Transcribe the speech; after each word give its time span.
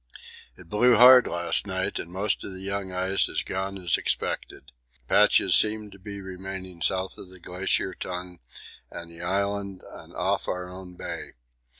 It 0.57 0.67
blew 0.67 0.95
hard 0.95 1.27
last 1.27 1.67
night 1.67 1.99
and 1.99 2.11
most 2.11 2.43
of 2.43 2.53
the 2.53 2.61
young 2.61 2.91
ice 2.91 3.27
has 3.27 3.43
gone 3.43 3.77
as 3.77 3.99
expected. 3.99 4.71
Patches 5.07 5.55
seem 5.55 5.91
to 5.91 5.99
be 5.99 6.21
remaining 6.23 6.81
south 6.81 7.19
of 7.19 7.29
the 7.29 7.39
Glacier 7.39 7.93
Tongue 7.93 8.39
and 8.89 9.11
the 9.11 9.21
Island 9.21 9.83
and 9.87 10.11
off 10.15 10.47
our 10.47 10.67
own 10.67 10.95
bay. 10.95 11.33